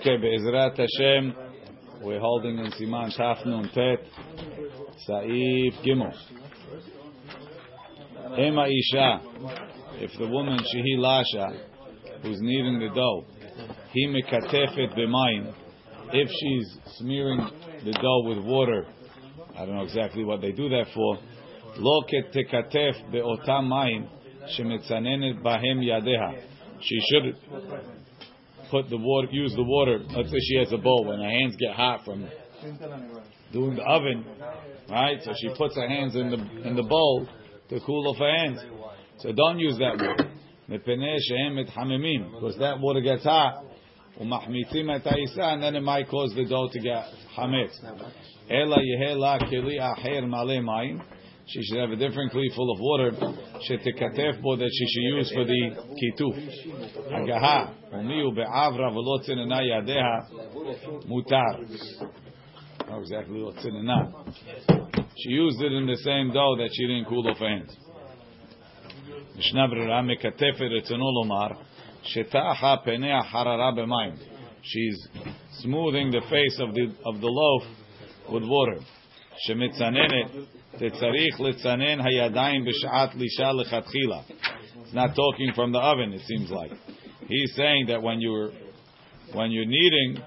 [0.00, 1.34] Okay, Be'ezrat Hashem,
[2.00, 3.98] we're holding in Siman Taf Nun Tet,
[5.06, 6.14] Saif Gimel.
[8.38, 9.20] Ema Isha,
[9.96, 11.50] if the woman Shehi Lasha,
[12.22, 13.26] who's kneading the dough,
[13.92, 15.52] he mekatefet b'mayim,
[16.14, 17.46] if she's smearing
[17.84, 18.86] the dough with water,
[19.54, 21.18] I don't know exactly what they do that for,
[21.76, 24.08] lo ketekatef be'otam mayim,
[24.58, 26.42] shemetzanenet bahem yadeha.
[26.80, 27.36] She should
[28.70, 29.98] put the water, use the water.
[30.14, 32.28] Let's say she has a bowl when her hands get hot from
[33.52, 34.24] doing the oven,
[34.88, 35.18] right?
[35.22, 37.26] So she puts her hands in the in the bowl
[37.68, 38.60] to cool off her hands.
[39.18, 40.30] So don't use that water.
[42.32, 43.64] Because that water gets hot,
[44.18, 47.04] and then it might cause the dough to get
[47.36, 47.74] hametz.
[51.49, 53.11] She should have a different kli full of water.
[53.69, 55.61] Shetekatef bo that she should use for the
[55.99, 56.35] kituf.
[57.11, 61.59] Agaha umiu be'avra v'lo tzinena yadeha mutar.
[62.89, 65.05] Not exactly what tzinena.
[65.17, 67.77] She used it in the same dough that she didn't cool off her hands.
[69.37, 71.47] משנה ברירה מקטפת רצונו לומר
[72.03, 74.13] שטחה פניה חררה במים.
[74.63, 75.09] She's
[75.61, 77.63] smoothing the face of the, of the loaf
[78.29, 78.79] with water.
[79.37, 80.31] שמצננת
[80.78, 84.24] Tetzarich litzanen hayadayim b'shat lisha lechatchila.
[84.82, 86.12] It's not talking from the oven.
[86.12, 86.72] It seems like
[87.26, 88.50] he's saying that when you're
[89.32, 90.22] when you're kneading,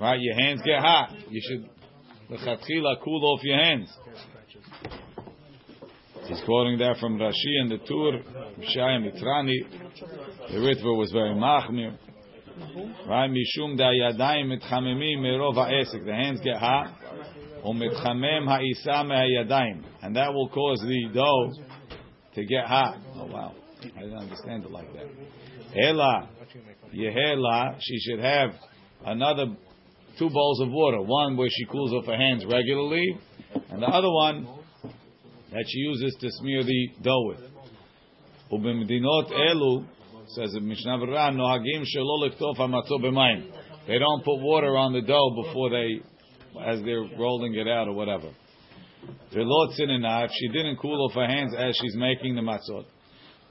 [0.00, 1.14] right, your hands get hot.
[1.28, 1.68] You should
[2.30, 3.88] lechatchila cool off your hands.
[6.26, 8.22] He's quoting that from Rashi and the Tur,
[8.72, 9.58] Shai Mitrani.
[10.50, 11.98] The Ritva was very machmir.
[13.06, 16.04] Right, mishum da yadayim mitchamimim merov ha'esek.
[16.04, 16.94] The hands get hot.
[17.64, 19.84] Umitchamem ha'isa me'ayadayim.
[20.02, 21.52] And that will cause the dough
[22.34, 22.98] to get hot.
[23.16, 23.54] Oh wow.
[23.96, 25.06] I didn't understand it like that.
[25.76, 26.28] Ela,
[26.94, 28.50] yehela, she should have
[29.04, 29.46] another
[30.18, 31.02] two bowls of water.
[31.02, 33.18] One where she cools off her hands regularly,
[33.70, 34.46] and the other one
[35.52, 37.40] that she uses to smear the dough with.
[38.52, 39.86] Ubimdinot elu,
[40.28, 43.50] says Mishnah Berurah, nohagim shelo liktof hamatzot b'mayim.
[43.86, 46.00] They don't put water on the dough before they,
[46.65, 48.31] as they're rolling it out or whatever.
[49.33, 52.85] V'lo tzinena, if she didn't cool off her hands as she's making the matzot.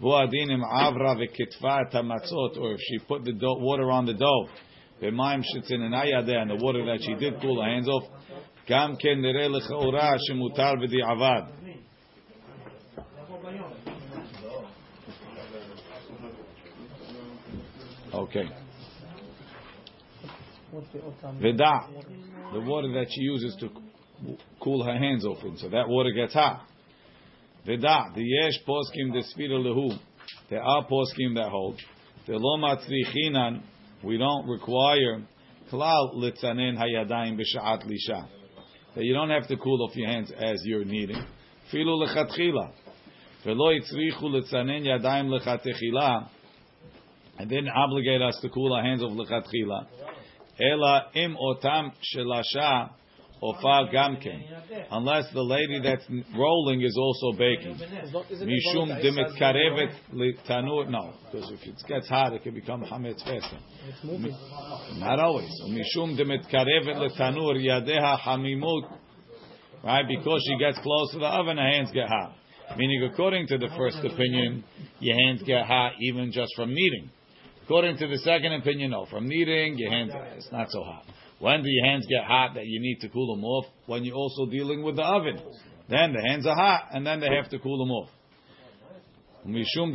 [0.00, 4.48] Vuadinim avra v'kitva matzot, or if she put the dough, water on the dough,
[5.02, 8.04] b'mayim shetzinena yadeh, and the water that she did cool her hands off,
[8.69, 11.42] גם כן נראה לכאורה שמותר בדיעבד.
[18.12, 18.48] Okay.
[21.39, 21.88] Veda,
[22.53, 23.69] the water that she uses to
[24.59, 26.66] cool her hands off in, so that water gets hot.
[27.66, 29.97] Veda, the yesh poskim the sfira lehu.
[30.50, 31.79] There are poskim that hold.
[32.25, 33.62] The lo matzrichinan,
[34.03, 35.22] we don't require
[35.72, 38.28] klal litzanen hayadayim b'sha'at lisha.
[38.95, 41.23] That you don't have to cool off your hands as you're kneading.
[41.72, 42.72] Filu lechatchila.
[43.45, 46.29] Velo yitzrichu litzanen yadayim lechatechila
[47.38, 49.88] and didn't obligate us to cool our hands of lechatchila.
[50.59, 52.89] Ela im otam shelasha
[53.41, 54.43] ofa gamken.
[54.91, 56.05] Unless the lady that's
[56.37, 57.75] rolling is also baking.
[57.75, 59.93] Mishum dimit karevet
[60.47, 60.89] tanur.
[60.89, 63.57] No, because if it gets hot, it can become hametz faster.
[64.97, 65.49] Not always.
[65.67, 68.99] Mishum dimit karevet tanur yadeha hamimut.
[69.83, 72.35] Right, because she gets close to the oven, her hands get hot.
[72.77, 74.63] Meaning, according to the first opinion,
[74.99, 77.09] your hands get hot even just from kneading.
[77.63, 79.06] According to the second opinion, no.
[79.06, 81.06] From kneading, your hands, it's not so hot.
[81.40, 83.66] When do your hands get hot that you need to cool them off?
[83.85, 85.40] When you're also dealing with the oven.
[85.88, 88.09] Then the hands are hot, and then they have to cool them off.
[89.47, 89.94] Mishum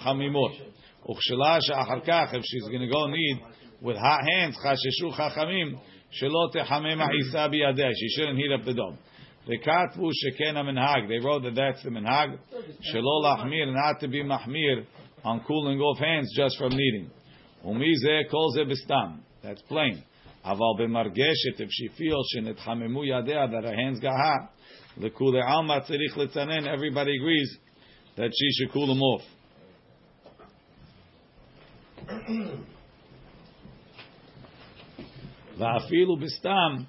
[0.00, 0.54] chamimot.
[1.08, 3.40] Uchshela she'achar kach, if she's going to go knead
[3.80, 5.80] with hot hands, chasheshu chachamim,
[6.20, 7.92] shelo techamem ha'isa biyadeh.
[7.96, 8.74] She shouldn't heat up the.
[9.46, 11.08] The katvu sheken minhag.
[11.08, 12.38] They wrote that that's the minhag.
[12.94, 14.84] Shelo lachmir, not to be mahmir
[15.24, 17.10] on cooling off hands just from kneading.
[17.64, 19.20] Umize calls it bistam.
[19.42, 20.02] That's plain.
[20.44, 24.50] Aval b'margeshet, if she feels shenetchamemu yadea, that her hands got hot,
[24.98, 27.58] lekule alma tzerich letzanen, everybody agrees
[28.16, 29.22] that she should cool them off.
[35.58, 36.86] Va'afilu bistam,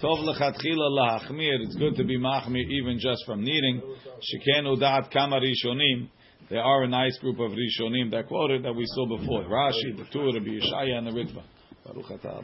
[0.00, 3.82] tov lechatchila lahachmir, it's good to be machmir even just from kneading.
[4.22, 6.08] Shekenu da'at kama rishonim,
[6.48, 9.42] there are a nice group of Rishonim that quoted that we saw before.
[9.44, 11.42] Rashi, the Tur, Rabbi Yeshaya, and the Ritva.
[11.84, 12.42] Baruch atah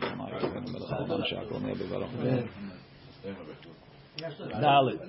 [4.60, 5.00] Dalit.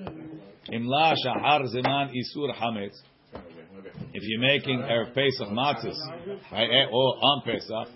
[0.72, 2.96] Imla shahar zeman isur hametz.
[4.14, 5.98] If you're making Erev Pesach matzahs,
[6.52, 7.88] right, eh, or on Pesach,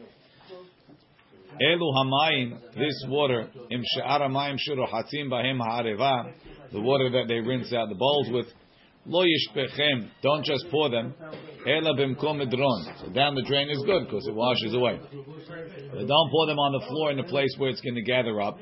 [1.62, 6.34] Elu hamayim, this water, im she'ar hamayim sherohatzim bahem ha'areva,
[6.72, 8.48] the water that they rinse out the bowls with,
[9.08, 10.10] Lo yishpechem.
[10.22, 11.14] Don't just pour them.
[11.66, 13.00] Ela bimkom medron.
[13.00, 15.00] So down the drain is good because it washes away.
[15.00, 18.42] But don't pour them on the floor in a place where it's going to gather
[18.42, 18.58] up.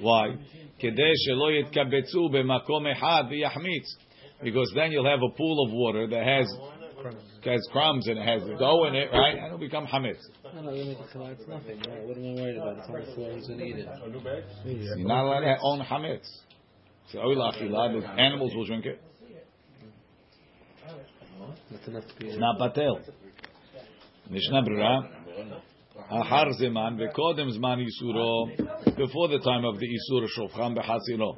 [0.00, 0.36] Why?
[0.82, 3.86] Shelo yitkabetzu b'makom echad v'yachmitz.
[4.42, 6.48] Because then you'll have a pool of water that has
[7.44, 9.36] has crumbs and it has dough in it, right?
[9.36, 10.20] And it'll become hametz.
[10.54, 10.96] No, no, it
[11.48, 11.78] nothing.
[12.06, 12.78] What am I worried about?
[12.78, 13.32] It's on the floor.
[13.32, 14.98] Who's going to eat it?
[14.98, 16.28] You're not allowed to own hametz.
[17.10, 19.00] So, animals will drink it.
[21.86, 23.00] It's not batel.
[24.30, 25.08] Mishnah Brura.
[26.10, 28.56] Ahar zeman vekodem zman isuro.
[28.96, 31.36] Before the time of the isur shofcham behasiro.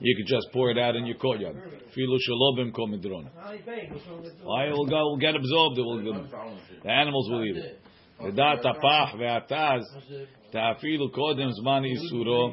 [0.00, 1.56] You could just pour it out in your courtyard.
[1.96, 3.30] Filu shalobim komidron.
[4.42, 5.10] Why it will go?
[5.10, 5.78] Will get absorbed.
[5.78, 6.26] It will.
[6.82, 7.80] The animals will eat it.
[8.20, 9.82] Vedat tapach ve'ataz
[10.53, 12.51] תאפילו קודם זמן איסורו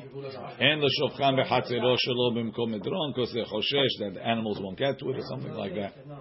[0.59, 5.11] אין לשופכם בחצרו שלו במקום מדרון because they חושש that the animals won't get to
[5.11, 6.17] it or something like that.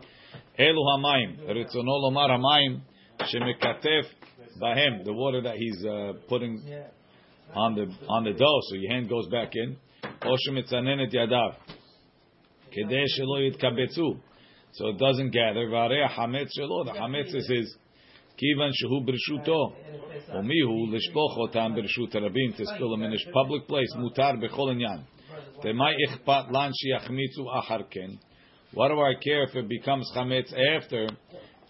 [0.59, 2.80] אלו המים, רצונו לומר המים
[3.25, 4.13] שמקטף
[4.59, 6.57] bהם, the water that he's uh, putting
[7.53, 9.75] on the on the dough, so your hand goes back in.
[10.25, 11.50] או שמצנן את ידיו,
[12.71, 14.13] כדי שלא יתקבצו,
[14.74, 15.71] so it doesn't gather.
[15.71, 17.77] והרי החמץ שלו, the חמץ is his,
[18.39, 19.74] כיוון שהוא ברשותו,
[20.33, 24.69] ומי הוא לשפוך אותם ברשות הרבים, to spill them in a public place, מותר בכל
[24.71, 25.00] עניין.
[25.63, 28.09] ומה אכפת לן שיחמיצו אחר כן?
[28.74, 31.07] What do I care if it becomes chametz after?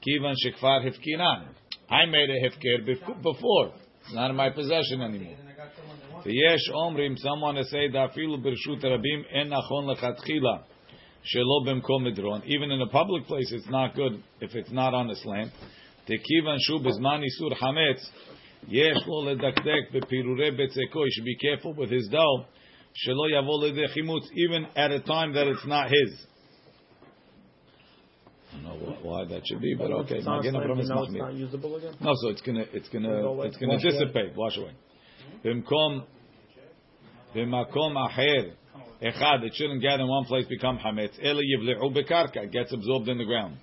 [0.01, 1.41] Kivan shekvar hefkinan.
[1.89, 2.85] I made a hefker
[3.21, 3.73] before.
[4.05, 5.37] It's not in my possession anymore.
[6.25, 10.63] V'yesh omrim, someone to say, da'afilu b'rshut rabim en nachon lechatchila,
[11.31, 12.41] shelo b'mkom midron.
[12.45, 15.51] Even in a public place, it's not good if it's not on this land.
[16.08, 18.02] Tekivan shu bezman isur hametz,
[18.68, 21.04] yesh lo ledakdek b'pirure betzeko.
[21.04, 22.46] You should be careful with his dough.
[23.06, 26.26] Shelo yavo ledechimutz, even at a time that it's not his.
[28.52, 30.20] I don't know why that should be, but okay.
[30.20, 31.94] Not, it's not usable again.
[32.00, 34.72] No, so it's gonna it's gonna it's gonna dissipate, wash away.
[35.44, 36.02] Bimkom
[37.36, 38.52] b'makom acher
[39.02, 39.44] echad.
[39.44, 41.12] It shouldn't gather in one place become hametz.
[41.22, 42.50] Ele yivle'u bekarka.
[42.50, 43.56] Gets absorbed in the ground.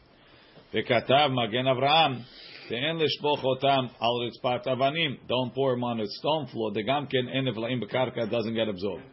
[0.73, 2.23] V'katav magen Avraham.
[2.69, 5.17] Te'en lishpoch otam al ritzpat avanim.
[5.27, 6.71] Don't pour them on a stone floor.
[6.73, 9.03] The gamken en evlaim bekarka doesn't get absorbed.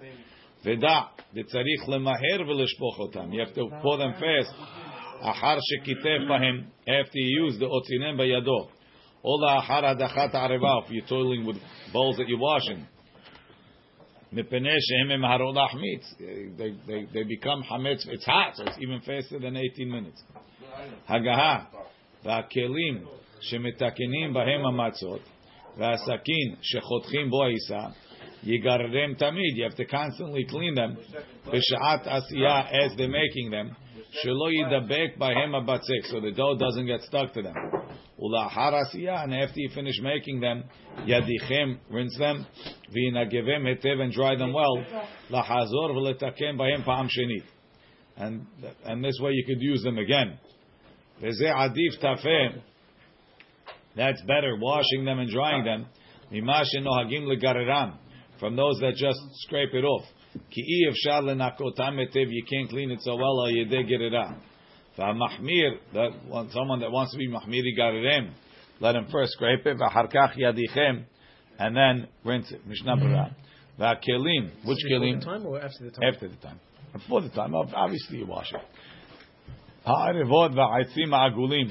[0.64, 1.08] V'da.
[1.36, 3.32] V'tzarich lemaher v'lishpoch otam.
[3.32, 4.52] You have to pour them fast.
[5.22, 6.66] Achar shekitek bahem.
[6.88, 8.68] After you use the otzinem bayado.
[9.22, 10.84] Ola achar adachat areva.
[10.84, 11.56] If you're toiling with
[11.92, 12.86] bowls that you're washing.
[14.33, 14.43] They,
[16.87, 18.07] they, they become hametz.
[18.07, 20.23] It's hot, so it's even faster than 18 minutes.
[21.09, 21.65] Hagaha,
[22.23, 23.05] והכלים
[23.41, 25.21] שמתקנים בהם המצות,
[25.77, 27.87] והסכין שחותכים בו העיסה,
[28.43, 29.57] יגררם תמיד.
[29.57, 31.17] You have to constantly clean them.
[31.51, 33.73] בשעת עשייה, as they're making them,
[34.11, 37.55] שלא ידבק בהם הבצק, so the dough doesn't get stuck to them.
[38.19, 40.63] ולאחר עשייה, and after you finish making them,
[41.05, 42.43] ידיכם, rinse them,
[42.94, 44.84] and dry them well,
[45.30, 47.44] v'letaken pa'am shenit.
[48.16, 48.46] And,
[48.84, 50.38] and this way you could use them again.
[51.22, 52.62] Adif tafeh.
[53.96, 55.86] That's better, washing them and drying them.
[56.32, 57.98] Mimashin nohagim legareram.
[58.40, 60.04] From those that just scrape it off.
[60.50, 64.36] You can't clean it so well, or you did it out.
[64.96, 68.32] Someone that wants to be mahmiri garerem,
[68.80, 71.04] let him first scrape it, v'harkach yadichem,
[71.59, 72.67] and then rinse it.
[72.67, 73.25] משנה ברורה.
[73.79, 75.19] והכלים, which כלים?
[75.19, 76.03] Before the time or after the time?
[76.03, 76.59] After the time.
[76.93, 78.61] Before the time, obviously you wash it.
[79.85, 81.67] הערבות והעצים העגולים,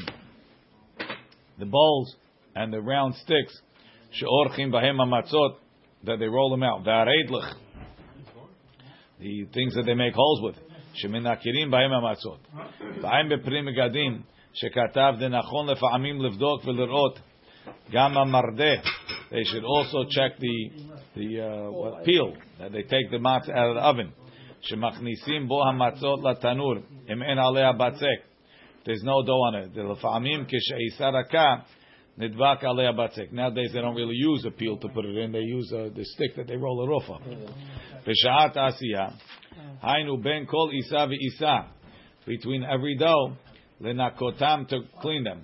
[1.58, 2.16] the bowls
[2.54, 3.62] and the round sticks,
[4.11, 5.61] שאורחים בהם המצות,
[6.04, 6.85] that they roll them out.
[6.85, 7.54] והרדלך,
[9.20, 10.68] the things that they make holes with.
[10.94, 12.49] שמנקירים בהם המצות.
[13.02, 17.20] בהם בפרי מגדים, שכתב דנכון לפעמים לבדוק ולראות
[17.90, 18.75] גם המרדה.
[19.33, 20.69] they should also check the
[21.15, 24.13] the uh, what, peel that they take the matzah out of the oven.
[24.71, 28.19] Shemachnisim bo hamatzot latanur im en alea batzek.
[28.85, 29.73] There's no dough on it.
[29.73, 31.63] The lefamim kishaisaraka
[32.19, 33.31] nidvak alei batzek.
[33.31, 35.31] Nowadays they don't really use a peel to put it in.
[35.31, 38.05] They use uh, the stick that they roll it off of.
[38.05, 39.13] B'shaat asiya
[39.83, 41.69] hainu ben kol isa v'isa
[42.27, 43.33] between every dough
[43.81, 45.43] lenakotam to clean them.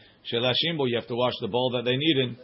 [0.30, 0.86] shelashim bo.
[0.86, 2.36] You have to wash the bowl that they need in.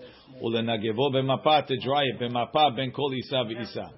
[0.43, 2.21] Ulenagevo b'mapa to dry it.
[2.21, 3.91] B'mapa ben kol isa v'isa.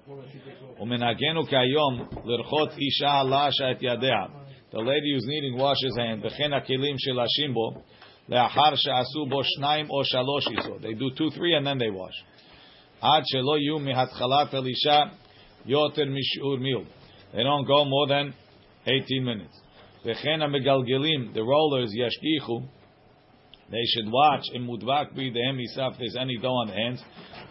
[0.81, 4.29] Umenagenu kayom l'rchot isha lasha et yadea.
[4.71, 6.23] The lady who's kneading washes hands.
[6.23, 7.83] V'chen ha'kelim shelashim bo.
[8.29, 10.75] לאחר שעשו בו שניים או שלוש איסו.
[10.79, 12.23] They do two, three, and then they wash.
[13.01, 15.03] עד שלא יהיו מהתחלת אלישע
[15.65, 16.83] יותר משיעור מיל.
[17.33, 18.33] They don't go more than
[18.87, 19.61] 18 minutes.
[20.05, 22.61] וכן המגלגלים, the rollers, ישגיחו,
[23.70, 25.98] they should watch in mudvak the isaf.
[25.98, 27.02] There's any dough on the hands.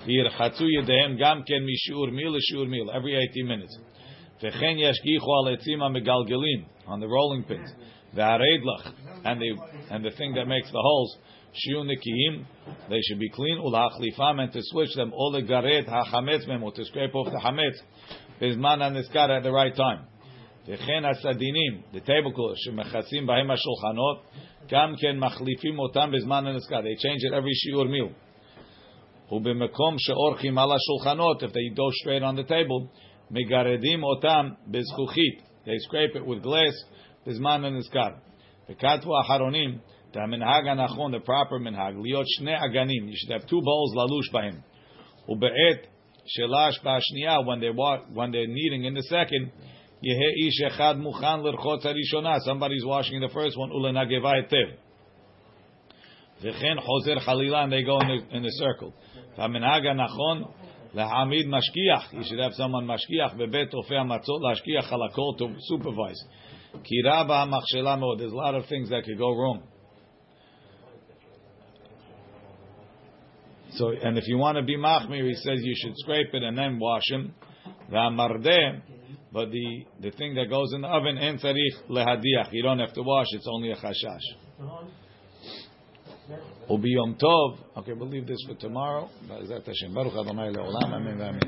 [0.06, 3.78] Yirchatzu yidehem gam ken mishur mil shur mil every 18 minutes.
[4.44, 7.72] V'chen yashgichu al etzim megalgelim on the rolling pins.
[8.16, 9.58] V'areidlach and the
[9.92, 11.18] and the thing that makes the holes.
[11.54, 12.46] Shiu nikihim.
[12.90, 13.58] They should be clean.
[13.58, 15.12] Ulachlifam and to switch them.
[15.12, 17.78] Olegaret hachametz memo to scrape off the hametz.
[18.42, 20.06] Bizman and at the right time.
[20.69, 24.23] וכן הסדינים, the tablecloths, שמכסים בהם השולחנות,
[24.69, 26.79] גם כן מחליפים אותם בזמן הנזכר.
[26.79, 28.13] They change it every שיעור meal.
[29.33, 32.99] ובמקום שאורחים על השולחנות, if they go straight on the table,
[33.31, 35.43] מגרדים אותם בזכוכית.
[35.65, 38.09] They scrape it with glass, בזמן הנזכר.
[38.71, 39.79] וכתבו האחרונים,
[40.13, 44.33] the המנהג הנכון, the proper מנהג, להיות שני אגנים, you should have two bowls ללוש
[44.33, 44.61] בהם.
[45.29, 45.87] ובעת
[46.27, 49.51] שלש בשנייה, when they're, when they're kneading in the second,
[50.04, 52.40] Yehe ish echad muchan l'rchotz harishona.
[52.40, 53.70] Somebody's washing the first one.
[53.72, 54.76] Etev.
[56.42, 58.94] Chalila, and they go in the, in the circle.
[60.96, 62.14] Lehamid mashkiach.
[62.14, 66.24] You should have someone mashkiach bebet ofe lashkiach to supervise.
[66.84, 67.46] Ki rabba.
[68.18, 69.64] There's a lot of things that could go wrong.
[73.74, 76.58] So, and if you want to be machmir, he says you should scrape it and
[76.58, 77.34] then wash him.
[77.92, 78.82] V'amardeh
[79.32, 82.52] but the, the thing that goes in the oven, en tzarich lehadiach.
[82.52, 84.24] You don't have to wash, it's only a chashash.
[86.70, 87.58] Ubiyom tov.
[87.78, 89.10] Okay, we'll leave this for tomorrow.
[89.28, 90.94] Baruch Adonai le'olam.
[90.94, 91.40] Amen.